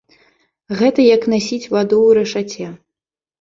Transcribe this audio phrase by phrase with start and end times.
[0.79, 2.73] Гэта як насіць ваду ў рэшаце.